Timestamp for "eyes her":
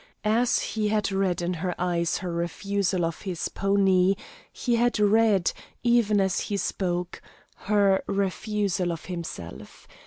1.77-2.33